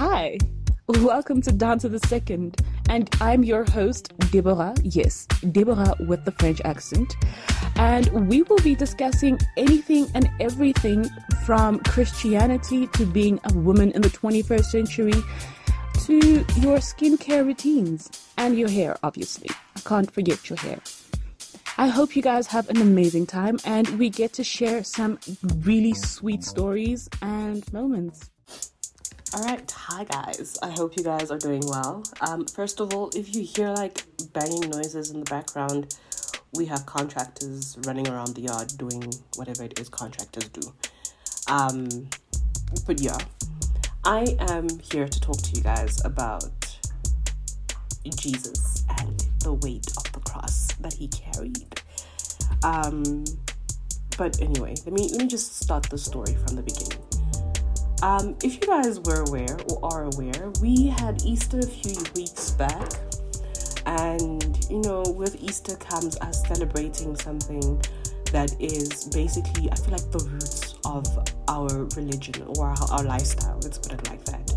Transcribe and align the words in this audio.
Hi, 0.00 0.38
welcome 0.88 1.42
to 1.42 1.52
Down 1.52 1.78
to 1.80 1.88
the 1.90 1.98
Second, 1.98 2.56
and 2.88 3.14
I'm 3.20 3.44
your 3.44 3.70
host, 3.70 4.16
Deborah. 4.30 4.74
Yes, 4.82 5.26
Deborah 5.52 5.94
with 6.08 6.24
the 6.24 6.32
French 6.32 6.62
accent. 6.64 7.14
And 7.76 8.08
we 8.26 8.40
will 8.40 8.60
be 8.60 8.74
discussing 8.74 9.38
anything 9.58 10.06
and 10.14 10.30
everything 10.40 11.06
from 11.44 11.80
Christianity 11.80 12.86
to 12.86 13.04
being 13.04 13.40
a 13.44 13.52
woman 13.52 13.92
in 13.92 14.00
the 14.00 14.08
21st 14.08 14.64
century 14.64 15.22
to 16.06 16.16
your 16.62 16.78
skincare 16.78 17.44
routines 17.44 18.10
and 18.38 18.58
your 18.58 18.70
hair, 18.70 18.96
obviously. 19.02 19.50
I 19.76 19.80
can't 19.80 20.10
forget 20.10 20.48
your 20.48 20.56
hair. 20.60 20.78
I 21.76 21.88
hope 21.88 22.16
you 22.16 22.22
guys 22.22 22.46
have 22.46 22.70
an 22.70 22.80
amazing 22.80 23.26
time 23.26 23.58
and 23.66 23.86
we 23.98 24.08
get 24.08 24.32
to 24.32 24.44
share 24.44 24.82
some 24.82 25.18
really 25.58 25.92
sweet 25.92 26.42
stories 26.42 27.10
and 27.20 27.70
moments. 27.70 28.30
All 29.32 29.44
right, 29.44 29.70
hi 29.70 30.02
guys. 30.02 30.58
I 30.60 30.70
hope 30.70 30.96
you 30.96 31.04
guys 31.04 31.30
are 31.30 31.38
doing 31.38 31.62
well. 31.64 32.02
Um, 32.20 32.46
first 32.46 32.80
of 32.80 32.92
all, 32.92 33.10
if 33.14 33.32
you 33.32 33.42
hear 33.42 33.68
like 33.68 34.02
banging 34.32 34.68
noises 34.68 35.12
in 35.12 35.20
the 35.20 35.30
background, 35.30 35.94
we 36.52 36.66
have 36.66 36.84
contractors 36.84 37.78
running 37.86 38.08
around 38.08 38.34
the 38.34 38.40
yard 38.40 38.72
doing 38.76 39.04
whatever 39.36 39.62
it 39.62 39.78
is 39.78 39.88
contractors 39.88 40.48
do. 40.48 40.72
Um, 41.46 42.08
but 42.88 43.00
yeah, 43.00 43.18
I 44.04 44.36
am 44.48 44.66
here 44.80 45.06
to 45.06 45.20
talk 45.20 45.36
to 45.36 45.54
you 45.54 45.62
guys 45.62 46.04
about 46.04 46.76
Jesus 48.16 48.84
and 48.98 49.24
the 49.44 49.52
weight 49.52 49.86
of 49.96 50.12
the 50.12 50.20
cross 50.28 50.72
that 50.80 50.94
he 50.94 51.06
carried. 51.06 51.80
Um, 52.64 53.22
but 54.18 54.42
anyway, 54.42 54.74
let 54.84 54.92
me 54.92 55.08
let 55.12 55.20
me 55.20 55.28
just 55.28 55.62
start 55.62 55.84
the 55.84 55.98
story 55.98 56.34
from 56.34 56.56
the 56.56 56.62
beginning. 56.62 57.09
Um, 58.02 58.34
if 58.42 58.54
you 58.54 58.66
guys 58.66 58.98
were 59.00 59.24
aware 59.28 59.58
or 59.68 59.92
are 59.92 60.04
aware, 60.04 60.50
we 60.62 60.86
had 60.86 61.22
Easter 61.22 61.58
a 61.58 61.66
few 61.66 62.02
weeks 62.14 62.52
back, 62.52 62.92
and 63.84 64.66
you 64.70 64.80
know, 64.80 65.02
with 65.02 65.36
Easter 65.42 65.76
comes 65.76 66.16
us 66.18 66.46
celebrating 66.46 67.14
something 67.16 67.80
that 68.32 68.54
is 68.58 69.06
basically, 69.12 69.70
I 69.70 69.74
feel 69.74 69.92
like, 69.92 70.10
the 70.12 70.26
roots 70.30 70.76
of 70.86 71.06
our 71.48 71.84
religion 71.96 72.42
or 72.56 72.68
our, 72.68 72.76
our 72.90 73.02
lifestyle. 73.02 73.58
Let's 73.62 73.76
put 73.76 73.92
it 73.92 74.08
like 74.08 74.24
that. 74.24 74.50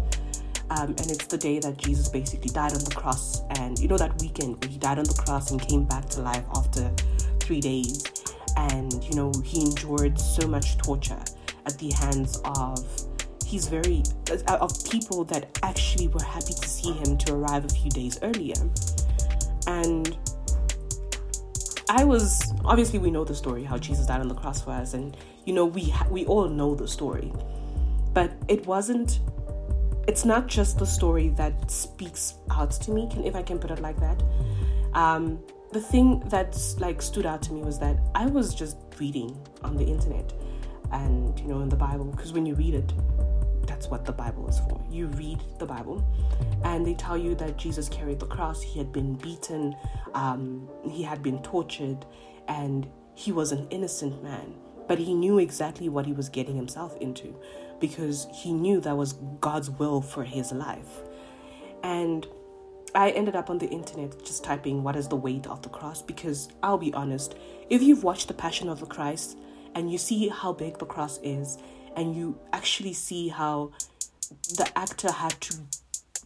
Um, 0.69 0.89
and 0.89 1.11
it's 1.11 1.28
the 1.28 1.38
day 1.38 1.59
that 1.59 1.78
Jesus 1.78 2.07
basically 2.07 2.50
died 2.50 2.72
on 2.72 2.83
the 2.83 2.95
cross. 2.95 3.41
And 3.57 3.78
you 3.78 3.89
know, 3.89 3.97
that 3.97 4.22
weekend 4.22 4.63
where 4.63 4.72
he 4.72 4.78
died 4.78 5.00
on 5.00 5.05
the 5.05 5.13
cross 5.13 5.52
and 5.52 5.59
came 5.59 5.83
back 5.83 6.07
to 6.11 6.22
life 6.22 6.45
after 6.55 6.89
three 7.41 7.59
days. 7.59 8.05
And 8.55 9.03
you 9.03 9.16
know, 9.16 9.33
he 9.44 9.66
endured 9.66 10.17
so 10.17 10.47
much 10.47 10.78
torture 10.78 11.22
at 11.66 11.78
the 11.78 11.91
hands 11.91 12.41
of 12.45 12.80
he's 13.53 13.67
very 13.67 14.01
of 14.47 14.89
people 14.89 15.23
that 15.25 15.59
actually 15.61 16.07
were 16.07 16.23
happy 16.23 16.55
to 16.59 16.67
see 16.67 16.91
him 16.91 17.15
to 17.15 17.35
arrive 17.35 17.63
a 17.63 17.69
few 17.69 17.91
days 17.91 18.17
earlier. 18.23 18.55
And 19.67 20.17
i 21.89 22.03
was 22.03 22.53
obviously 22.63 22.97
we 22.97 23.11
know 23.11 23.25
the 23.25 23.35
story 23.35 23.61
how 23.61 23.77
jesus 23.77 24.05
died 24.07 24.21
on 24.21 24.29
the 24.29 24.33
cross 24.33 24.61
for 24.61 24.71
us 24.71 24.93
and 24.93 25.17
you 25.45 25.53
know 25.53 25.65
we 25.65 25.89
ha- 25.89 26.07
we 26.09 26.25
all 26.25 26.47
know 26.49 26.73
the 26.73 26.87
story. 26.87 27.31
But 28.13 28.31
it 28.47 28.65
wasn't 28.65 29.19
it's 30.07 30.25
not 30.25 30.47
just 30.47 30.79
the 30.79 30.85
story 30.85 31.29
that 31.41 31.69
speaks 31.69 32.35
out 32.49 32.71
to 32.85 32.91
me 32.91 33.07
can, 33.11 33.23
if 33.23 33.35
i 33.35 33.43
can 33.43 33.59
put 33.59 33.69
it 33.69 33.81
like 33.81 33.99
that. 33.99 34.23
Um, 34.93 35.39
the 35.71 35.81
thing 35.81 36.23
that's 36.27 36.79
like 36.79 37.01
stood 37.01 37.27
out 37.27 37.41
to 37.43 37.53
me 37.53 37.61
was 37.61 37.77
that 37.79 37.97
i 38.15 38.25
was 38.25 38.55
just 38.55 38.77
reading 38.99 39.31
on 39.63 39.75
the 39.75 39.85
internet 39.85 40.33
and 40.91 41.39
you 41.39 41.47
know 41.47 41.61
in 41.61 41.69
the 41.69 41.75
bible 41.75 42.05
because 42.05 42.31
when 42.31 42.45
you 42.45 42.53
read 42.55 42.75
it 42.75 42.93
that's 43.67 43.88
what 43.88 44.06
the 44.06 44.11
bible 44.11 44.47
is 44.47 44.59
for. 44.59 44.83
You 44.89 45.08
read 45.08 45.42
the 45.59 45.66
bible 45.66 46.03
and 46.64 46.86
they 46.86 46.94
tell 46.94 47.17
you 47.17 47.36
that 47.36 47.58
jesus 47.58 47.89
carried 47.89 48.19
the 48.19 48.28
cross. 48.28 48.61
He 48.61 48.78
had 48.78 48.92
been 48.92 49.16
beaten. 49.16 49.75
Um, 50.14 50.69
he 50.89 51.03
had 51.03 51.22
been 51.23 51.42
tortured 51.42 52.06
and 52.47 52.88
he 53.16 53.31
was 53.31 53.52
an 53.52 53.68
innocent 53.69 54.23
man. 54.23 54.56
But 54.88 55.00
he 55.00 55.13
knew 55.13 55.38
exactly 55.40 55.88
what 55.88 56.06
he 56.06 56.13
was 56.13 56.29
getting 56.29 56.56
himself 56.56 56.97
into 56.97 57.35
because 57.79 58.28
he 58.34 58.53
knew 58.53 58.79
that 58.81 58.96
was 58.96 59.13
god's 59.40 59.69
will 59.69 60.02
for 60.02 60.23
his 60.23 60.52
life. 60.52 61.02
And 61.84 62.28
I 62.96 63.09
ended 63.09 63.35
up 63.35 63.50
on 63.50 63.57
the 63.57 63.68
internet 63.68 64.23
just 64.23 64.44
typing 64.44 64.84
what 64.84 64.96
is 64.96 65.07
the 65.07 65.16
weight 65.16 65.47
of 65.47 65.62
the 65.62 65.69
cross? 65.69 66.02
Because 66.02 66.50
I'll 66.62 66.78
be 66.78 66.94
honest, 66.94 67.35
if 67.69 67.81
you've 67.81 68.03
watched 68.03 68.28
The 68.28 68.34
Passion 68.34 68.69
of 68.69 68.79
the 68.79 68.85
Christ 68.85 69.38
and 69.73 69.91
you 69.91 69.97
see 69.97 70.28
how 70.28 70.53
big 70.53 70.78
the 70.78 70.85
cross 70.85 71.19
is, 71.23 71.57
and 71.95 72.15
you 72.15 72.39
actually 72.51 72.93
see 72.93 73.29
how 73.29 73.71
the 74.57 74.69
actor 74.75 75.11
had 75.11 75.39
to 75.41 75.57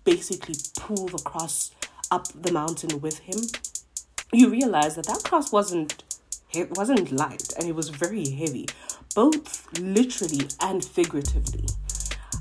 basically 0.04 0.56
pull 0.78 1.08
the 1.08 1.20
cross 1.20 1.72
up 2.12 2.28
the 2.28 2.52
mountain 2.52 3.02
with 3.02 3.20
him, 3.20 3.40
you 4.32 4.50
realize 4.50 4.96
that 4.96 5.06
that 5.08 5.24
cross 5.24 5.52
wasn't 5.52 6.04
it 6.54 6.72
wasn't 6.78 7.12
light 7.12 7.54
and 7.58 7.68
it 7.68 7.76
was 7.76 7.90
very 7.90 8.30
heavy, 8.30 8.68
both 9.14 9.68
literally 9.80 10.48
and 10.62 10.84
figuratively. 10.84 11.66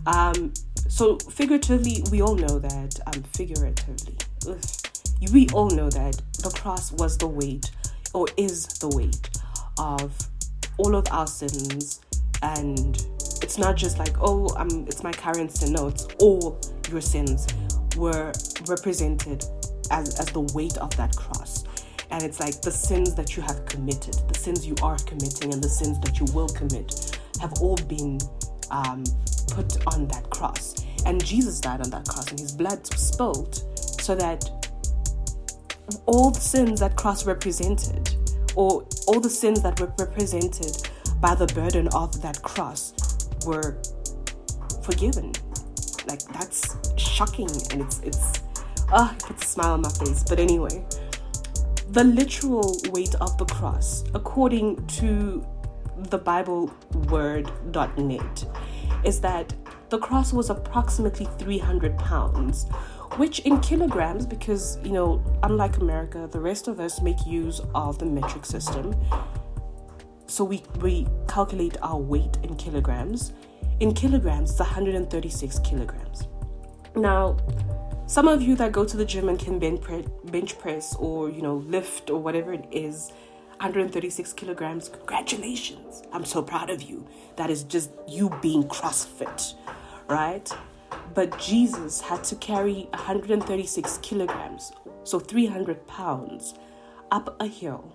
Um, 0.06 0.54
so 0.88 1.18
figuratively, 1.18 2.04
we 2.10 2.22
all 2.22 2.36
know 2.36 2.58
that. 2.60 2.98
Um, 3.06 3.24
figuratively, 3.34 4.16
ugh, 4.48 4.64
we 5.32 5.48
all 5.48 5.70
know 5.70 5.90
that 5.90 6.22
the 6.42 6.50
cross 6.50 6.92
was 6.92 7.18
the 7.18 7.26
weight, 7.26 7.70
or 8.14 8.26
is 8.36 8.66
the 8.78 8.88
weight, 8.88 9.28
of 9.78 10.16
all 10.78 10.94
of 10.94 11.06
our 11.10 11.26
sins, 11.26 12.00
and 12.42 13.04
it's 13.46 13.58
not 13.58 13.76
just 13.76 13.96
like 13.96 14.16
oh, 14.20 14.48
um, 14.56 14.86
it's 14.88 15.04
my 15.04 15.12
current 15.12 15.52
sin. 15.52 15.72
No, 15.72 15.86
it's 15.86 16.04
all 16.18 16.60
your 16.90 17.00
sins 17.00 17.46
were 17.96 18.32
represented 18.66 19.44
as 19.92 20.18
as 20.18 20.26
the 20.26 20.40
weight 20.52 20.76
of 20.78 20.90
that 20.96 21.14
cross. 21.14 21.62
And 22.10 22.24
it's 22.24 22.40
like 22.40 22.60
the 22.60 22.72
sins 22.72 23.14
that 23.14 23.36
you 23.36 23.44
have 23.44 23.64
committed, 23.64 24.14
the 24.28 24.36
sins 24.36 24.66
you 24.66 24.74
are 24.82 24.98
committing, 24.98 25.52
and 25.52 25.62
the 25.62 25.68
sins 25.68 26.00
that 26.00 26.18
you 26.18 26.26
will 26.34 26.48
commit 26.48 27.20
have 27.40 27.52
all 27.60 27.76
been 27.86 28.18
um, 28.72 29.04
put 29.52 29.70
on 29.94 30.08
that 30.08 30.28
cross. 30.30 30.74
And 31.04 31.24
Jesus 31.24 31.60
died 31.60 31.80
on 31.82 31.90
that 31.90 32.08
cross, 32.08 32.28
and 32.30 32.40
his 32.40 32.50
blood 32.50 32.84
spilled 32.98 33.62
so 34.00 34.16
that 34.16 34.42
all 36.06 36.32
the 36.32 36.40
sins 36.40 36.80
that 36.80 36.96
cross 36.96 37.24
represented, 37.26 38.12
or 38.56 38.84
all 39.06 39.20
the 39.20 39.30
sins 39.30 39.62
that 39.62 39.78
were 39.78 39.92
represented 40.00 40.88
by 41.20 41.36
the 41.36 41.46
burden 41.46 41.86
of 41.94 42.20
that 42.22 42.42
cross, 42.42 42.92
were 43.46 43.80
forgiven. 44.82 45.32
Like 46.06 46.22
that's 46.32 46.76
shocking, 46.96 47.48
and 47.70 47.82
it's 47.82 48.00
it's 48.00 48.40
ah, 48.92 49.10
oh, 49.10 49.16
it 49.16 49.22
puts 49.22 49.44
a 49.44 49.46
smile 49.46 49.72
on 49.72 49.82
my 49.82 49.88
face. 49.88 50.24
But 50.28 50.38
anyway, 50.38 50.84
the 51.90 52.04
literal 52.04 52.76
weight 52.90 53.14
of 53.16 53.36
the 53.38 53.44
cross, 53.46 54.04
according 54.14 54.86
to 54.98 55.44
the 56.10 56.18
Bible 56.18 56.70
word.net, 57.08 58.44
is 59.04 59.20
that 59.20 59.54
the 59.88 59.98
cross 59.98 60.32
was 60.32 60.50
approximately 60.50 61.26
300 61.38 61.96
pounds, 61.96 62.66
which 63.16 63.38
in 63.40 63.60
kilograms, 63.60 64.26
because, 64.26 64.78
you 64.82 64.90
know, 64.90 65.22
unlike 65.44 65.76
America, 65.76 66.28
the 66.30 66.40
rest 66.40 66.66
of 66.66 66.80
us 66.80 67.00
make 67.00 67.24
use 67.24 67.60
of 67.74 67.98
the 67.98 68.06
metric 68.06 68.44
system. 68.44 68.94
So 70.26 70.44
we, 70.44 70.62
we 70.80 71.06
calculate 71.28 71.76
our 71.82 71.98
weight 71.98 72.36
in 72.42 72.56
kilograms. 72.56 73.32
In 73.80 73.94
kilograms, 73.94 74.50
it's 74.50 74.58
136 74.58 75.58
kilograms. 75.60 76.26
Now, 76.96 77.36
some 78.06 78.26
of 78.26 78.42
you 78.42 78.56
that 78.56 78.72
go 78.72 78.84
to 78.84 78.96
the 78.96 79.04
gym 79.04 79.28
and 79.28 79.38
can 79.38 79.58
bench 79.58 80.58
press 80.58 80.94
or, 80.96 81.30
you 81.30 81.42
know, 81.42 81.56
lift 81.56 82.10
or 82.10 82.20
whatever 82.20 82.52
it 82.52 82.66
is, 82.70 83.12
136 83.58 84.32
kilograms. 84.32 84.88
Congratulations. 84.88 86.02
I'm 86.12 86.24
so 86.24 86.42
proud 86.42 86.70
of 86.70 86.82
you. 86.82 87.06
That 87.36 87.50
is 87.50 87.62
just 87.64 87.90
you 88.08 88.30
being 88.42 88.64
CrossFit, 88.64 89.54
right? 90.08 90.50
But 91.14 91.38
Jesus 91.38 92.00
had 92.00 92.24
to 92.24 92.36
carry 92.36 92.88
136 92.94 93.98
kilograms, 93.98 94.72
so 95.04 95.18
300 95.18 95.86
pounds, 95.86 96.54
up 97.10 97.36
a 97.40 97.46
hill 97.46 97.92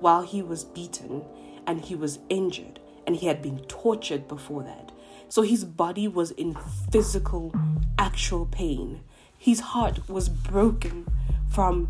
while 0.00 0.22
he 0.22 0.42
was 0.42 0.64
beaten 0.64 1.22
and 1.70 1.84
he 1.84 1.94
was 1.94 2.18
injured 2.28 2.80
and 3.06 3.14
he 3.14 3.26
had 3.28 3.40
been 3.40 3.60
tortured 3.60 4.26
before 4.26 4.64
that. 4.64 4.90
So 5.28 5.42
his 5.42 5.64
body 5.64 6.08
was 6.08 6.32
in 6.32 6.56
physical, 6.90 7.54
actual 7.96 8.46
pain. 8.46 9.02
His 9.38 9.60
heart 9.60 10.08
was 10.08 10.28
broken 10.28 11.06
from, 11.48 11.88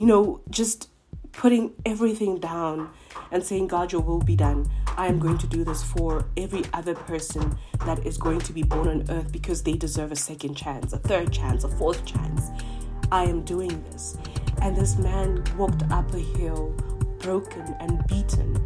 you 0.00 0.06
know, 0.08 0.40
just 0.50 0.88
putting 1.30 1.74
everything 1.84 2.40
down 2.40 2.90
and 3.30 3.44
saying, 3.44 3.68
God, 3.68 3.92
your 3.92 4.00
will 4.00 4.18
be 4.20 4.34
done. 4.34 4.68
I 4.96 5.06
am 5.06 5.20
going 5.20 5.38
to 5.38 5.46
do 5.46 5.62
this 5.62 5.84
for 5.84 6.24
every 6.36 6.64
other 6.72 6.96
person 6.96 7.56
that 7.84 8.04
is 8.04 8.18
going 8.18 8.40
to 8.40 8.52
be 8.52 8.64
born 8.64 8.88
on 8.88 9.10
earth 9.10 9.30
because 9.30 9.62
they 9.62 9.74
deserve 9.74 10.10
a 10.10 10.16
second 10.16 10.56
chance, 10.56 10.92
a 10.92 10.98
third 10.98 11.32
chance, 11.32 11.62
a 11.62 11.68
fourth 11.68 12.04
chance. 12.04 12.50
I 13.12 13.26
am 13.26 13.44
doing 13.44 13.84
this. 13.84 14.18
And 14.60 14.74
this 14.74 14.98
man 14.98 15.44
walked 15.56 15.84
up 15.92 16.12
a 16.12 16.18
hill, 16.18 16.74
broken 17.18 17.76
and 17.80 18.06
beaten 18.06 18.56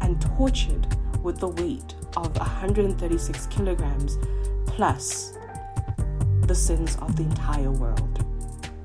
and 0.00 0.20
tortured 0.36 0.86
with 1.22 1.38
the 1.38 1.48
weight 1.48 1.94
of 2.16 2.36
136 2.36 3.46
kilograms 3.46 4.18
plus 4.66 5.36
the 6.42 6.54
sins 6.54 6.96
of 7.02 7.16
the 7.16 7.22
entire 7.22 7.70
world, 7.70 8.24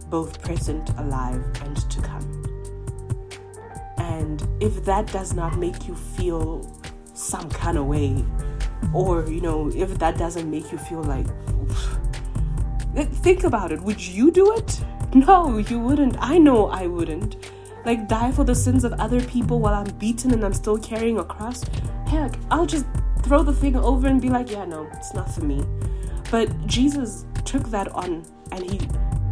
both 0.10 0.42
present, 0.42 0.90
alive, 0.98 1.44
and 1.64 1.78
to 1.90 2.02
come. 2.02 2.44
And 3.98 4.46
if 4.60 4.84
that 4.86 5.08
does 5.08 5.34
not 5.34 5.58
make 5.58 5.88
you 5.88 5.96
feel 5.96 6.70
some 7.14 7.50
kind 7.50 7.78
of 7.78 7.86
way, 7.86 8.24
or 8.94 9.30
you 9.30 9.40
know, 9.42 9.70
if 9.74 9.98
that 10.00 10.18
doesn't 10.18 10.50
make 10.50 10.72
you 10.72 10.78
feel 10.78 11.04
like, 11.04 11.28
think 13.24 13.44
about 13.44 13.72
it. 13.72 13.82
Would 13.82 14.06
you 14.06 14.30
do 14.30 14.54
it? 14.54 14.84
No, 15.14 15.58
you 15.58 15.80
wouldn't. 15.80 16.18
I 16.20 16.38
know 16.38 16.68
I 16.68 16.88
wouldn't. 16.88 17.38
Like, 17.86 18.08
die 18.08 18.32
for 18.32 18.44
the 18.44 18.56
sins 18.56 18.84
of 18.84 18.94
other 18.94 19.22
people 19.22 19.60
while 19.60 19.74
I'm 19.74 19.94
beaten 19.98 20.32
and 20.32 20.44
I'm 20.44 20.54
still 20.54 20.78
carrying 20.78 21.20
a 21.20 21.24
cross? 21.24 21.64
Heck, 22.08 22.36
I'll 22.50 22.66
just 22.66 22.86
throw 23.24 23.44
the 23.44 23.54
thing 23.54 23.76
over 23.76 24.08
and 24.08 24.22
be 24.22 24.30
like, 24.30 24.52
yeah, 24.52 24.66
no, 24.66 24.88
it's 24.94 25.14
not 25.14 25.34
for 25.34 25.42
me. 25.42 25.64
But 26.32 26.66
Jesus 26.66 27.26
took 27.46 27.64
that 27.70 27.90
on 27.90 28.26
and 28.52 28.70
he 28.70 28.80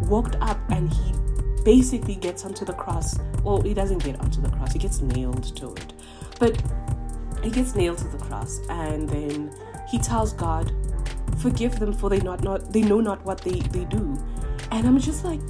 walked 0.08 0.36
up 0.40 0.58
and 0.70 0.92
he 0.92 1.12
basically 1.64 2.16
gets 2.16 2.44
onto 2.44 2.64
the 2.64 2.74
cross. 2.74 3.18
Well, 3.42 3.60
he 3.62 3.74
doesn't 3.74 4.04
get 4.04 4.20
onto 4.20 4.40
the 4.40 4.50
cross, 4.50 4.72
he 4.72 4.78
gets 4.78 5.00
nailed 5.00 5.56
to 5.56 5.74
it. 5.74 5.92
But 6.38 6.62
he 7.42 7.50
gets 7.50 7.74
nailed 7.74 7.98
to 7.98 8.08
the 8.08 8.18
cross 8.18 8.60
and 8.68 9.08
then 9.08 9.54
he 9.88 9.98
tells 9.98 10.32
God, 10.32 10.72
Forgive 11.38 11.80
them 11.80 11.92
for 11.92 12.08
they 12.08 12.20
not 12.20 12.44
not 12.44 12.72
they 12.72 12.82
know 12.82 13.00
not 13.00 13.24
what 13.24 13.40
they, 13.40 13.58
they 13.58 13.84
do. 13.86 14.16
And 14.70 14.86
I'm 14.86 14.98
just 14.98 15.24
like, 15.24 15.40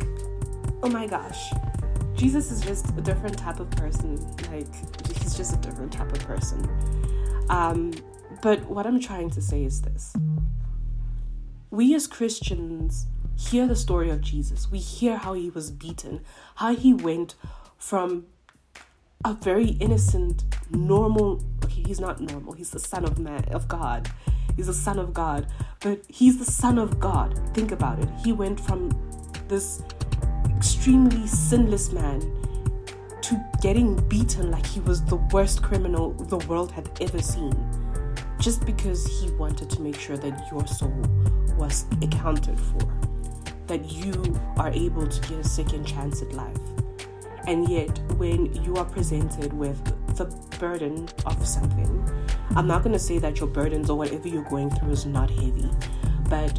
oh 0.82 0.88
my 0.88 1.06
gosh. 1.06 1.52
Jesus 2.22 2.52
is 2.52 2.60
just 2.60 2.96
a 2.96 3.00
different 3.00 3.36
type 3.36 3.58
of 3.58 3.69
person. 3.72 4.16
Like 4.48 4.72
he's 5.19 5.34
just 5.34 5.54
a 5.54 5.56
different 5.56 5.92
type 5.92 6.12
of 6.12 6.20
person. 6.20 6.64
Um, 7.50 7.92
but 8.40 8.64
what 8.66 8.86
I'm 8.86 9.00
trying 9.00 9.28
to 9.30 9.42
say 9.42 9.64
is 9.64 9.82
this. 9.82 10.14
We 11.72 11.96
as 11.96 12.06
Christians 12.06 13.08
hear 13.36 13.66
the 13.66 13.74
story 13.74 14.08
of 14.08 14.20
Jesus. 14.20 14.70
We 14.70 14.78
hear 14.78 15.16
how 15.16 15.32
he 15.32 15.50
was 15.50 15.72
beaten, 15.72 16.20
how 16.54 16.76
he 16.76 16.94
went 16.94 17.34
from 17.76 18.26
a 19.24 19.34
very 19.34 19.70
innocent, 19.80 20.44
normal. 20.70 21.42
Okay, 21.64 21.82
he's 21.84 21.98
not 21.98 22.20
normal. 22.20 22.52
He's 22.52 22.70
the 22.70 22.78
son 22.78 23.04
of 23.04 23.19
man, 23.19 23.46
of 23.46 23.66
God. 23.66 24.08
He's 24.54 24.69
the 24.69 24.74
son 24.74 25.00
of 25.00 25.12
God, 25.12 25.48
but 25.80 26.02
he's 26.06 26.38
the 26.38 26.44
son 26.44 26.78
of 26.78 27.00
God. 27.00 27.40
Think 27.52 27.72
about 27.72 27.98
it. 27.98 28.08
He 28.24 28.30
went 28.32 28.60
from 28.60 28.92
this 29.48 29.82
extremely 30.62 31.26
sinless 31.26 31.90
man 31.90 32.20
to 33.20 33.36
getting 33.60 33.96
beaten 34.08 34.48
like 34.48 34.64
he 34.64 34.78
was 34.78 35.04
the 35.06 35.16
worst 35.32 35.60
criminal 35.60 36.12
the 36.12 36.38
world 36.46 36.70
had 36.70 36.88
ever 37.00 37.20
seen, 37.20 37.52
just 38.38 38.64
because 38.64 39.04
he 39.04 39.28
wanted 39.32 39.68
to 39.68 39.80
make 39.80 39.98
sure 39.98 40.16
that 40.16 40.40
your 40.52 40.64
soul 40.68 41.02
was 41.58 41.84
accounted 42.00 42.56
for, 42.60 42.78
that 43.66 43.90
you 43.90 44.40
are 44.56 44.70
able 44.70 45.04
to 45.04 45.20
get 45.28 45.40
a 45.40 45.44
second 45.44 45.84
chance 45.84 46.22
at 46.22 46.32
life. 46.32 46.60
And 47.48 47.68
yet, 47.68 47.98
when 48.12 48.54
you 48.62 48.76
are 48.76 48.84
presented 48.84 49.52
with 49.52 49.82
the 50.16 50.26
burden 50.60 51.08
of 51.26 51.44
something, 51.44 52.08
I'm 52.54 52.68
not 52.68 52.84
going 52.84 52.92
to 52.92 53.00
say 53.00 53.18
that 53.18 53.40
your 53.40 53.48
burdens 53.48 53.90
or 53.90 53.98
whatever 53.98 54.28
you're 54.28 54.48
going 54.48 54.70
through 54.70 54.92
is 54.92 55.06
not 55.06 55.28
heavy, 55.28 55.68
but 56.30 56.56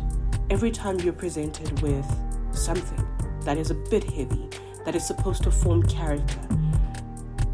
every 0.50 0.71
time 0.71 1.00
you're 1.00 1.13
presented 1.13 1.81
with 1.81 2.05
something 2.51 3.12
that 3.45 3.57
is 3.57 3.72
a 3.72 3.75
bit 3.75 4.04
heavy, 4.04 4.50
that 4.86 4.95
is 4.95 5.06
supposed 5.06 5.44
to 5.44 5.51
form 5.51 5.84
character, 5.84 6.40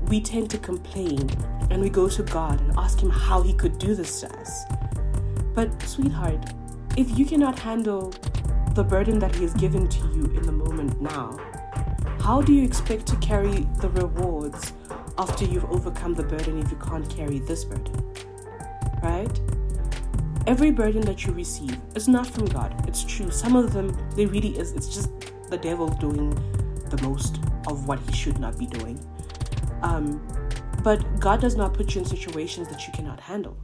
we 0.07 0.19
tend 0.19 0.50
to 0.50 0.57
complain 0.57 1.30
and 1.69 1.81
we 1.81 1.89
go 1.89 2.09
to 2.09 2.24
God 2.24 2.59
and 2.62 2.77
ask 2.77 3.00
Him 3.00 3.09
how 3.09 3.41
He 3.41 3.53
could 3.53 3.77
do 3.77 3.94
this 3.95 4.21
to 4.21 4.39
us. 4.39 4.63
But, 5.53 5.81
sweetheart, 5.83 6.53
if 6.97 7.18
you 7.18 7.25
cannot 7.25 7.59
handle 7.59 8.13
the 8.74 8.83
burden 8.83 9.19
that 9.19 9.36
He 9.36 9.44
has 9.44 9.53
given 9.53 9.88
to 9.88 10.00
you 10.07 10.25
in 10.36 10.41
the 10.44 10.51
moment 10.51 11.00
now, 11.01 11.38
how 12.21 12.42
do 12.42 12.53
you 12.53 12.63
expect 12.63 13.06
to 13.07 13.15
carry 13.18 13.68
the 13.81 13.89
rewards 13.89 14.74
after 15.18 15.45
you've 15.45 15.65
overcome 15.65 16.13
the 16.13 16.24
burden 16.24 16.59
if 16.59 16.71
you 16.71 16.77
can't 16.77 17.09
carry 17.09 17.39
this 17.39 17.63
burden? 17.63 17.94
Right? 19.03 19.39
Every 20.47 20.71
burden 20.71 21.01
that 21.01 21.25
you 21.25 21.33
receive 21.33 21.77
is 21.95 22.07
not 22.07 22.25
from 22.25 22.45
God. 22.45 22.88
It's 22.88 23.03
true. 23.03 23.30
Some 23.30 23.56
of 23.56 23.74
them, 23.74 23.95
they 24.15 24.25
really 24.25 24.57
is. 24.57 24.71
It's 24.71 24.88
just 24.88 25.09
the 25.49 25.57
devil 25.57 25.89
doing 25.89 26.29
the 26.89 27.01
most 27.01 27.39
of 27.67 27.87
what 27.87 27.99
he 27.99 28.13
should 28.13 28.39
not 28.39 28.57
be 28.57 28.65
doing. 28.65 28.99
Um, 29.81 30.25
but 30.83 31.19
God 31.19 31.41
does 31.41 31.55
not 31.55 31.73
put 31.73 31.93
you 31.93 32.01
in 32.01 32.05
situations 32.05 32.67
that 32.69 32.87
you 32.87 32.93
cannot 32.93 33.19
handle. 33.19 33.57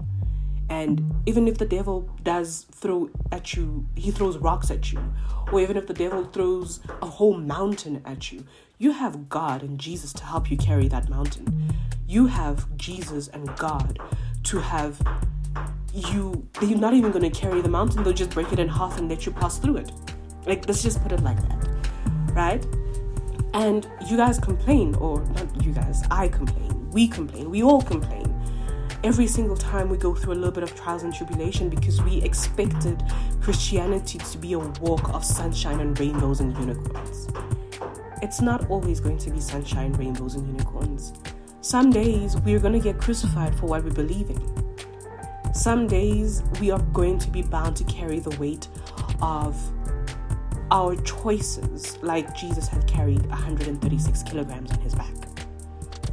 And 0.69 1.13
even 1.25 1.47
if 1.47 1.57
the 1.57 1.65
devil 1.65 2.09
does 2.23 2.65
throw 2.71 3.09
at 3.31 3.53
you, 3.53 3.87
he 3.95 4.11
throws 4.11 4.37
rocks 4.37 4.71
at 4.71 4.91
you, 4.91 4.99
or 5.51 5.61
even 5.61 5.77
if 5.77 5.85
the 5.85 5.93
devil 5.93 6.25
throws 6.25 6.79
a 7.01 7.05
whole 7.05 7.37
mountain 7.37 8.01
at 8.05 8.31
you, 8.31 8.43
you 8.77 8.91
have 8.91 9.29
God 9.29 9.61
and 9.61 9.79
Jesus 9.79 10.11
to 10.13 10.25
help 10.25 10.49
you 10.49 10.57
carry 10.57 10.87
that 10.87 11.07
mountain. 11.09 11.73
You 12.07 12.27
have 12.27 12.75
Jesus 12.77 13.27
and 13.27 13.55
God 13.57 13.99
to 14.43 14.59
have 14.59 15.01
you, 15.93 16.47
they're 16.59 16.75
not 16.75 16.93
even 16.93 17.11
going 17.11 17.29
to 17.29 17.39
carry 17.39 17.61
the 17.61 17.69
mountain, 17.69 18.03
they'll 18.03 18.13
just 18.13 18.31
break 18.31 18.51
it 18.51 18.59
in 18.59 18.67
half 18.67 18.97
and 18.97 19.07
let 19.07 19.25
you 19.25 19.31
pass 19.31 19.59
through 19.59 19.77
it. 19.77 19.91
Like, 20.45 20.67
let's 20.67 20.83
just 20.83 21.01
put 21.01 21.11
it 21.11 21.21
like 21.21 21.41
that, 21.47 21.64
right? 22.35 22.65
And 23.53 23.89
you 24.07 24.17
guys 24.17 24.37
complain, 24.37 24.93
or 24.95 25.21
not 25.21 25.63
you 25.63 25.71
guys, 25.71 26.03
I 26.11 26.27
complain, 26.27 26.91
we 26.91 27.07
complain, 27.07 27.49
we 27.49 27.63
all 27.63 27.81
complain 27.81 28.31
every 29.05 29.27
single 29.27 29.55
time 29.55 29.87
we 29.87 29.97
go 29.97 30.15
through 30.15 30.33
a 30.33 30.35
little 30.35 30.51
bit 30.51 30.63
of 30.63 30.75
trials 30.75 31.03
and 31.03 31.13
tribulation 31.13 31.69
because 31.69 32.01
we 32.01 32.23
expected 32.23 33.03
Christianity 33.39 34.17
to 34.17 34.37
be 34.39 34.53
a 34.53 34.59
walk 34.59 35.09
of 35.09 35.23
sunshine 35.23 35.79
and 35.79 35.97
rainbows 35.99 36.39
and 36.39 36.57
unicorns. 36.57 37.27
It's 38.23 38.41
not 38.41 38.67
always 38.69 38.99
going 38.99 39.19
to 39.19 39.29
be 39.29 39.39
sunshine, 39.39 39.93
rainbows, 39.93 40.33
and 40.33 40.47
unicorns. 40.47 41.13
Some 41.61 41.91
days 41.91 42.35
we 42.41 42.55
are 42.55 42.59
going 42.59 42.73
to 42.73 42.79
get 42.79 42.99
crucified 42.99 43.53
for 43.59 43.67
what 43.67 43.83
we 43.83 43.91
believe 43.91 44.31
in. 44.31 45.53
Some 45.53 45.85
days 45.85 46.41
we 46.59 46.71
are 46.71 46.81
going 46.91 47.19
to 47.19 47.29
be 47.29 47.43
bound 47.43 47.75
to 47.77 47.83
carry 47.83 48.19
the 48.19 48.35
weight 48.37 48.67
of 49.21 49.55
our 50.71 50.95
choices, 50.97 51.97
like 52.01 52.35
Jesus 52.35 52.67
had 52.67 52.88
carried 52.88 53.25
136 53.27 54.23
kilograms 54.23 54.71
on 54.71 54.79
his 54.79 54.95
back. 54.95 55.13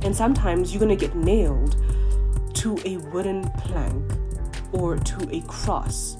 And 0.02 0.14
sometimes 0.14 0.72
you're 0.72 0.80
going 0.80 0.96
to 0.96 1.06
get 1.06 1.16
nailed 1.16 1.76
to 2.54 2.78
a 2.84 2.96
wooden 3.12 3.48
plank 3.58 4.12
or 4.72 4.96
to 4.96 5.36
a 5.36 5.40
cross 5.42 6.16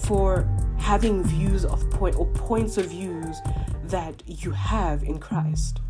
for 0.00 0.48
having 0.78 1.22
views 1.22 1.64
of 1.64 1.88
point 1.90 2.16
or 2.16 2.26
points 2.26 2.78
of 2.78 2.86
views 2.86 3.38
that 3.84 4.22
you 4.26 4.50
have 4.50 5.02
in 5.02 5.18
Christ. 5.18 5.80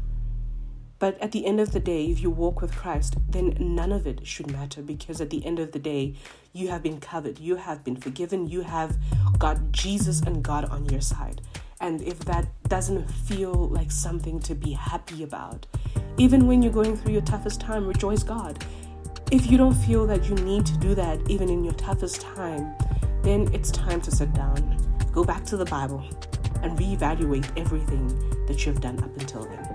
But 0.99 1.21
at 1.21 1.33
the 1.33 1.47
end 1.47 1.61
of 1.61 1.73
the 1.73 1.81
day, 1.81 2.07
if 2.07 2.21
you 2.21 2.31
walk 2.31 2.61
with 2.61 2.75
Christ, 2.75 3.17
then 3.28 3.57
none 3.61 3.93
of 3.93 4.07
it 4.07 4.26
should 4.26 4.50
matter 4.50 4.83
because 4.83 5.21
at 5.21 5.31
the 5.31 5.45
end 5.47 5.59
of 5.61 5.73
the 5.73 5.78
day, 5.78 6.14
you 6.52 6.69
have 6.69 6.83
been 6.83 6.99
covered, 6.99 7.38
you 7.38 7.57
have 7.57 7.85
been 7.85 7.97
forgiven, 7.97 8.49
you 8.49 8.62
have 8.62 8.97
got 9.38 9.71
Jesus 9.71 10.21
and 10.23 10.43
God 10.43 10.64
on 10.64 10.87
your 10.87 11.00
side. 11.00 11.40
And 11.81 12.02
if 12.02 12.19
that 12.21 12.49
doesn't 12.64 13.09
feel 13.09 13.69
like 13.69 13.93
something 13.93 14.40
to 14.40 14.55
be 14.55 14.73
happy 14.73 15.23
about, 15.23 15.67
even 16.17 16.49
when 16.49 16.62
you're 16.62 16.73
going 16.73 16.97
through 16.97 17.12
your 17.12 17.23
toughest 17.23 17.61
time, 17.61 17.87
rejoice 17.87 18.25
God. 18.25 18.64
If 19.31 19.50
you 19.50 19.57
don't 19.57 19.75
feel 19.75 20.05
that 20.09 20.28
you 20.28 20.35
need 20.37 20.67
to 20.67 20.76
do 20.78 20.97
that 20.97 21.21
even 21.31 21.49
in 21.49 21.62
your 21.62 21.75
toughest 21.75 22.23
time, 22.23 22.75
then 23.23 23.49
it's 23.55 23.71
time 23.71 24.00
to 24.00 24.11
sit 24.11 24.33
down, 24.33 24.78
go 25.12 25.23
back 25.23 25.45
to 25.47 25.57
the 25.57 25.67
Bible, 25.67 26.02
and 26.62 26.76
reevaluate 26.76 27.47
everything 27.57 28.09
that 28.47 28.67
you've 28.67 28.81
done 28.81 28.99
up 28.99 29.17
until 29.17 29.45
then. 29.45 29.67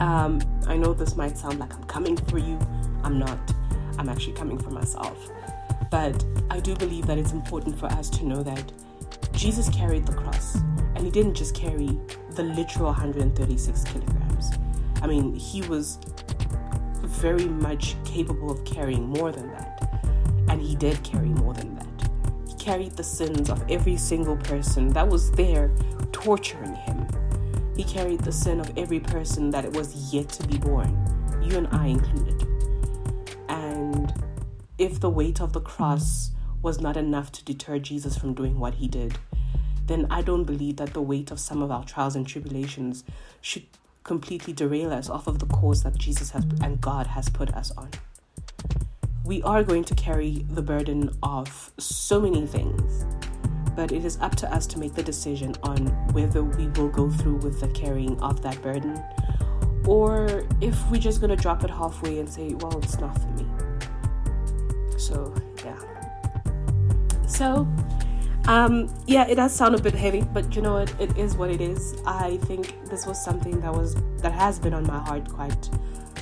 Um, 0.00 0.40
I 0.66 0.76
know 0.76 0.92
this 0.92 1.16
might 1.16 1.38
sound 1.38 1.58
like 1.58 1.74
I'm 1.74 1.84
coming 1.84 2.16
for 2.16 2.38
you. 2.38 2.58
I'm 3.02 3.18
not. 3.18 3.38
I'm 3.98 4.08
actually 4.08 4.34
coming 4.34 4.58
for 4.58 4.70
myself. 4.70 5.30
But 5.90 6.24
I 6.50 6.60
do 6.60 6.74
believe 6.76 7.06
that 7.06 7.18
it's 7.18 7.32
important 7.32 7.78
for 7.78 7.86
us 7.86 8.10
to 8.10 8.26
know 8.26 8.42
that 8.42 8.72
Jesus 9.32 9.68
carried 9.70 10.06
the 10.06 10.12
cross, 10.12 10.56
and 10.94 11.00
he 11.00 11.10
didn't 11.10 11.34
just 11.34 11.54
carry 11.54 11.98
the 12.30 12.42
literal 12.42 12.86
136 12.86 13.84
kilograms. 13.84 14.50
I 15.02 15.06
mean, 15.06 15.34
he 15.34 15.62
was 15.62 15.98
very 17.02 17.46
much 17.46 17.96
capable 18.04 18.50
of 18.50 18.64
carrying 18.64 19.08
more 19.08 19.32
than 19.32 19.50
that. 19.52 20.00
And 20.48 20.60
he 20.60 20.76
did 20.76 21.02
carry 21.02 21.28
more 21.28 21.54
than 21.54 21.74
that. 21.76 22.10
He 22.48 22.54
carried 22.54 22.92
the 22.92 23.04
sins 23.04 23.50
of 23.50 23.64
every 23.70 23.96
single 23.96 24.36
person 24.36 24.88
that 24.90 25.08
was 25.08 25.30
there 25.32 25.70
torturing 26.12 26.74
him. 26.74 26.95
He 27.76 27.84
carried 27.84 28.20
the 28.20 28.32
sin 28.32 28.58
of 28.58 28.72
every 28.78 29.00
person 29.00 29.50
that 29.50 29.70
was 29.72 30.12
yet 30.12 30.30
to 30.30 30.46
be 30.46 30.56
born, 30.58 30.96
you 31.42 31.58
and 31.58 31.68
I 31.70 31.88
included. 31.88 32.46
And 33.48 34.12
if 34.78 34.98
the 34.98 35.10
weight 35.10 35.40
of 35.40 35.52
the 35.52 35.60
cross 35.60 36.30
was 36.62 36.80
not 36.80 36.96
enough 36.96 37.30
to 37.32 37.44
deter 37.44 37.78
Jesus 37.78 38.16
from 38.16 38.34
doing 38.34 38.58
what 38.58 38.74
he 38.74 38.88
did, 38.88 39.18
then 39.86 40.06
I 40.10 40.22
don't 40.22 40.44
believe 40.44 40.76
that 40.76 40.94
the 40.94 41.02
weight 41.02 41.30
of 41.30 41.38
some 41.38 41.62
of 41.62 41.70
our 41.70 41.84
trials 41.84 42.16
and 42.16 42.26
tribulations 42.26 43.04
should 43.40 43.64
completely 44.04 44.52
derail 44.52 44.92
us 44.92 45.10
off 45.10 45.26
of 45.26 45.38
the 45.38 45.46
course 45.46 45.82
that 45.82 45.98
Jesus 45.98 46.30
has 46.30 46.44
and 46.62 46.80
God 46.80 47.08
has 47.08 47.28
put 47.28 47.52
us 47.54 47.70
on. 47.76 47.90
We 49.24 49.42
are 49.42 49.62
going 49.62 49.84
to 49.84 49.94
carry 49.94 50.46
the 50.48 50.62
burden 50.62 51.10
of 51.22 51.72
so 51.78 52.20
many 52.20 52.46
things, 52.46 53.04
but 53.76 53.92
it 53.92 54.04
is 54.04 54.18
up 54.20 54.34
to 54.36 54.52
us 54.52 54.66
to 54.66 54.78
make 54.78 54.94
the 54.94 55.02
decision 55.02 55.54
on 55.62 55.86
whether 56.12 56.42
we 56.42 56.68
will 56.68 56.88
go 56.88 57.10
through 57.10 57.36
with 57.36 57.60
the 57.60 57.68
carrying 57.68 58.18
of 58.20 58.42
that 58.42 58.60
burden 58.62 59.00
or 59.86 60.44
if 60.60 60.90
we're 60.90 61.00
just 61.00 61.20
going 61.20 61.30
to 61.30 61.36
drop 61.36 61.62
it 61.62 61.70
halfway 61.70 62.18
and 62.18 62.28
say, 62.28 62.54
well, 62.54 62.76
it's 62.78 62.98
not 62.98 63.16
for 63.20 63.28
me. 63.28 63.46
So, 64.98 65.32
yeah. 65.64 65.78
So, 67.28 67.68
um, 68.48 68.92
yeah, 69.06 69.26
it 69.28 69.36
does 69.36 69.54
sound 69.54 69.76
a 69.76 69.80
bit 69.80 69.94
heavy, 69.94 70.22
but 70.22 70.56
you 70.56 70.62
know 70.62 70.74
what? 70.74 70.92
It 71.00 71.16
is 71.16 71.36
what 71.36 71.50
it 71.50 71.60
is. 71.60 71.94
I 72.04 72.38
think 72.38 72.84
this 72.86 73.06
was 73.06 73.22
something 73.22 73.60
that 73.60 73.72
was 73.72 73.96
that 74.22 74.32
has 74.32 74.58
been 74.58 74.74
on 74.74 74.86
my 74.86 74.98
heart 74.98 75.28
quite 75.28 75.70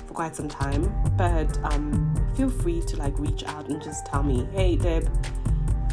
for 0.06 0.14
quite 0.14 0.36
some 0.36 0.48
time. 0.48 0.92
But 1.16 1.58
um, 1.72 2.14
feel 2.36 2.50
free 2.50 2.82
to 2.82 2.96
like 2.96 3.18
reach 3.18 3.44
out 3.44 3.68
and 3.68 3.82
just 3.82 4.06
tell 4.06 4.22
me, 4.22 4.46
hey, 4.52 4.76
Deb, 4.76 5.08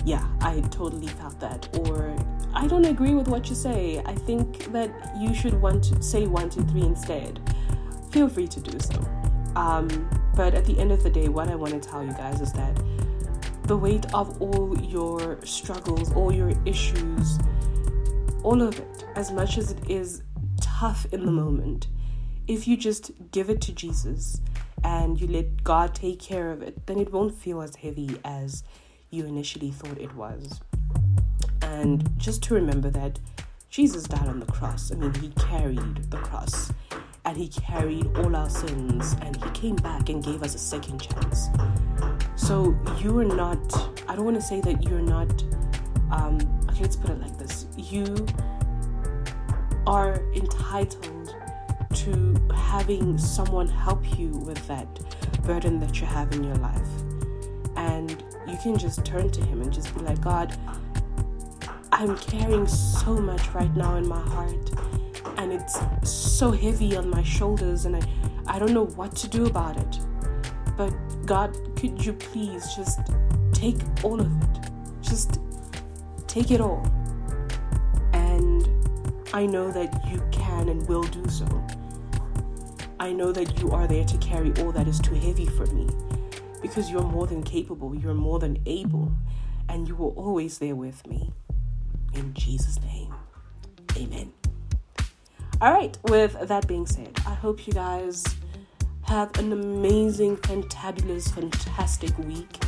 yeah, 0.05 0.27
I 0.41 0.61
totally 0.71 1.07
felt 1.07 1.39
that, 1.39 1.67
or 1.79 2.15
I 2.53 2.67
don't 2.67 2.85
agree 2.85 3.13
with 3.13 3.27
what 3.27 3.49
you 3.49 3.55
say. 3.55 4.01
I 4.05 4.15
think 4.15 4.71
that 4.71 4.89
you 5.19 5.33
should 5.33 5.59
want 5.61 5.83
to 5.85 6.01
say 6.01 6.27
one, 6.27 6.49
two, 6.49 6.63
three 6.63 6.81
instead. 6.81 7.39
Feel 8.11 8.27
free 8.27 8.47
to 8.47 8.59
do 8.59 8.79
so. 8.79 8.99
Um, 9.55 10.09
but 10.35 10.53
at 10.53 10.65
the 10.65 10.77
end 10.79 10.91
of 10.91 11.03
the 11.03 11.09
day, 11.09 11.27
what 11.27 11.49
I 11.49 11.55
want 11.55 11.73
to 11.73 11.89
tell 11.89 12.03
you 12.03 12.13
guys 12.13 12.41
is 12.41 12.51
that 12.53 12.81
the 13.63 13.77
weight 13.77 14.11
of 14.13 14.41
all 14.41 14.77
your 14.81 15.39
struggles, 15.45 16.11
all 16.13 16.31
your 16.31 16.51
issues, 16.65 17.37
all 18.43 18.61
of 18.61 18.79
it, 18.79 19.05
as 19.15 19.31
much 19.31 19.57
as 19.57 19.71
it 19.71 19.89
is 19.89 20.23
tough 20.59 21.05
in 21.11 21.25
the 21.25 21.31
moment, 21.31 21.87
if 22.47 22.67
you 22.67 22.75
just 22.75 23.11
give 23.31 23.49
it 23.49 23.61
to 23.61 23.71
Jesus 23.71 24.41
and 24.83 25.21
you 25.21 25.27
let 25.27 25.63
God 25.63 25.93
take 25.93 26.19
care 26.19 26.51
of 26.51 26.61
it, 26.61 26.87
then 26.87 26.99
it 26.99 27.13
won't 27.13 27.35
feel 27.35 27.61
as 27.61 27.75
heavy 27.75 28.17
as 28.25 28.63
you 29.11 29.25
initially 29.25 29.71
thought 29.71 29.97
it 29.97 30.15
was. 30.15 30.59
And 31.61 32.09
just 32.17 32.41
to 32.43 32.55
remember 32.55 32.89
that 32.89 33.19
Jesus 33.69 34.03
died 34.03 34.27
on 34.27 34.39
the 34.39 34.45
cross. 34.47 34.91
I 34.91 34.95
mean, 34.95 35.13
he 35.15 35.29
carried 35.29 36.09
the 36.09 36.17
cross 36.17 36.73
and 37.23 37.37
he 37.37 37.47
carried 37.49 38.05
all 38.17 38.35
our 38.35 38.49
sins 38.49 39.15
and 39.21 39.35
he 39.35 39.49
came 39.51 39.75
back 39.75 40.09
and 40.09 40.23
gave 40.23 40.43
us 40.43 40.55
a 40.55 40.59
second 40.59 40.99
chance. 40.99 41.49
So 42.35 42.77
you 42.99 43.19
are 43.19 43.25
not, 43.25 43.59
I 44.09 44.15
don't 44.15 44.25
want 44.25 44.35
to 44.37 44.41
say 44.41 44.61
that 44.61 44.83
you're 44.83 45.01
not, 45.01 45.43
um, 46.11 46.39
okay, 46.69 46.81
let's 46.81 46.95
put 46.95 47.11
it 47.11 47.21
like 47.21 47.37
this. 47.37 47.67
You 47.77 48.25
are 49.87 50.21
entitled 50.33 51.35
to 51.93 52.35
having 52.53 53.17
someone 53.17 53.67
help 53.67 54.17
you 54.17 54.29
with 54.29 54.65
that 54.67 54.87
burden 55.43 55.79
that 55.79 55.99
you 55.99 56.07
have 56.07 56.31
in 56.33 56.43
your 56.43 56.55
life. 56.55 56.87
And 57.75 58.23
you 58.51 58.57
can 58.57 58.77
just 58.77 59.05
turn 59.05 59.29
to 59.29 59.41
Him 59.45 59.61
and 59.61 59.71
just 59.71 59.93
be 59.95 60.01
like, 60.01 60.19
God, 60.21 60.55
I'm 61.91 62.17
carrying 62.17 62.67
so 62.67 63.13
much 63.13 63.47
right 63.49 63.73
now 63.75 63.95
in 63.95 64.07
my 64.07 64.19
heart, 64.19 64.71
and 65.37 65.53
it's 65.53 65.79
so 66.03 66.51
heavy 66.51 66.95
on 66.95 67.09
my 67.09 67.23
shoulders, 67.23 67.85
and 67.85 67.95
I, 67.95 68.01
I 68.47 68.59
don't 68.59 68.73
know 68.73 68.85
what 68.87 69.15
to 69.17 69.27
do 69.27 69.45
about 69.45 69.77
it. 69.77 69.99
But 70.77 70.91
God, 71.25 71.57
could 71.77 72.05
you 72.05 72.13
please 72.13 72.75
just 72.75 72.99
take 73.53 73.77
all 74.03 74.19
of 74.19 74.27
it? 74.43 74.69
Just 75.01 75.39
take 76.27 76.51
it 76.51 76.59
all. 76.59 76.85
And 78.13 78.67
I 79.33 79.45
know 79.45 79.71
that 79.71 80.05
you 80.11 80.21
can 80.31 80.69
and 80.69 80.87
will 80.87 81.03
do 81.03 81.27
so. 81.29 81.45
I 82.99 83.11
know 83.13 83.31
that 83.31 83.59
you 83.59 83.71
are 83.71 83.87
there 83.87 84.05
to 84.05 84.17
carry 84.17 84.53
all 84.61 84.71
that 84.73 84.87
is 84.87 84.99
too 84.99 85.15
heavy 85.15 85.45
for 85.45 85.65
me 85.67 85.87
because 86.61 86.89
you're 86.89 87.03
more 87.03 87.27
than 87.27 87.43
capable, 87.43 87.95
you're 87.95 88.13
more 88.13 88.39
than 88.39 88.59
able, 88.65 89.11
and 89.69 89.87
you 89.87 89.95
were 89.95 90.09
always 90.09 90.59
there 90.59 90.75
with 90.75 91.05
me. 91.07 91.31
In 92.13 92.33
Jesus' 92.33 92.79
name, 92.81 93.13
amen. 93.97 94.33
All 95.61 95.71
right, 95.71 95.97
with 96.03 96.35
that 96.47 96.67
being 96.67 96.85
said, 96.85 97.19
I 97.25 97.33
hope 97.33 97.67
you 97.67 97.73
guys 97.73 98.23
have 99.03 99.37
an 99.37 99.51
amazing, 99.51 100.37
fantabulous, 100.37 101.31
fantastic 101.33 102.17
week. 102.19 102.63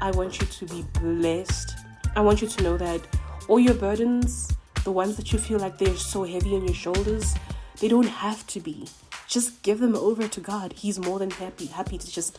I 0.00 0.10
want 0.12 0.40
you 0.40 0.46
to 0.46 0.66
be 0.66 0.84
blessed. 1.00 1.74
I 2.16 2.20
want 2.20 2.40
you 2.40 2.48
to 2.48 2.62
know 2.62 2.76
that 2.76 3.00
all 3.48 3.60
your 3.60 3.74
burdens, 3.74 4.52
the 4.84 4.92
ones 4.92 5.16
that 5.16 5.32
you 5.32 5.38
feel 5.38 5.58
like 5.58 5.78
they're 5.78 5.96
so 5.96 6.24
heavy 6.24 6.54
on 6.54 6.64
your 6.64 6.74
shoulders, 6.74 7.34
they 7.80 7.88
don't 7.88 8.08
have 8.08 8.46
to 8.48 8.60
be. 8.60 8.88
Just 9.26 9.62
give 9.62 9.78
them 9.78 9.94
over 9.94 10.26
to 10.26 10.40
God. 10.40 10.72
He's 10.72 10.98
more 10.98 11.18
than 11.18 11.30
happy, 11.30 11.66
happy 11.66 11.98
to 11.98 12.10
just 12.10 12.38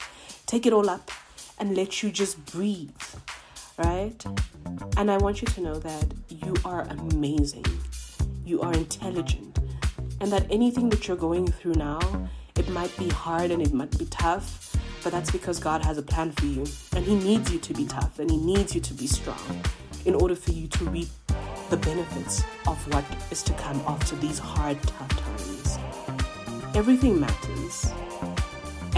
take 0.51 0.65
it 0.65 0.74
all 0.74 0.89
up 0.89 1.10
and 1.60 1.77
let 1.77 2.03
you 2.03 2.12
just 2.12 2.46
breathe, 2.48 2.91
right? 3.77 4.22
And 4.98 5.10
I 5.10 5.15
want 5.15 5.41
you 5.41 5.48
to 5.48 5.62
know 5.62 5.75
that 5.75 6.13
you 6.27 6.53
are 6.65 6.81
amazing, 6.81 7.63
you 8.43 8.60
are 8.60 8.74
intelligent, 8.74 9.60
and 10.20 10.29
that 10.29 10.46
anything 10.51 10.89
that 10.89 11.08
you're 11.08 11.15
going 11.15 11.48
through 11.48 11.75
now, 11.75 12.01
it 12.58 12.67
might 12.67 12.93
be 12.98 13.08
hard 13.08 13.51
and 13.51 13.62
it 13.62 13.72
might 13.72 13.98
be 13.98 14.03
tough, 14.08 14.75
but 15.05 15.13
that's 15.13 15.31
because 15.31 15.58
God 15.58 15.86
has 15.86 15.98
a 15.98 16.01
plan 16.01 16.34
for 16.34 16.48
you, 16.48 16.65
and 16.98 17.05
He 17.05 17.15
needs 17.15 17.50
you 17.50 17.58
to 17.60 17.74
be 17.74 17.86
tough 17.86 18.20
and 18.20 18.29
He 18.29 18.36
needs 18.36 18.75
you 18.75 18.81
to 18.81 18.93
be 18.93 19.08
strong 19.08 19.63
in 20.03 20.15
order 20.15 20.36
for 20.36 20.51
you 20.51 20.67
to 20.67 20.84
reap 20.89 21.08
the 21.70 21.77
benefits 21.77 22.43
of 22.67 22.77
what 22.93 23.05
is 23.31 23.41
to 23.43 23.53
come 23.53 23.79
after 23.88 24.17
these 24.17 24.38
hard, 24.38 24.77
tough 24.84 25.15
times. 25.15 25.79
Everything 26.75 27.22
matters, 27.22 27.93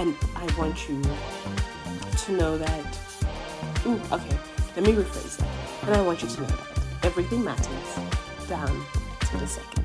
and 0.04 0.18
I 0.36 0.60
want 0.60 0.90
you 0.90 1.02
to 1.02 2.32
know 2.34 2.58
that. 2.58 3.00
Ooh, 3.86 4.02
okay, 4.12 4.38
let 4.76 4.86
me 4.86 4.92
rephrase 4.92 5.38
that. 5.38 5.88
And 5.88 5.96
I 5.96 6.02
want 6.02 6.22
you 6.22 6.28
to 6.28 6.42
know 6.42 6.48
that 6.48 6.80
everything 7.04 7.42
matters 7.42 8.48
down 8.50 8.86
to 9.22 9.38
the 9.38 9.48
second. 9.48 9.83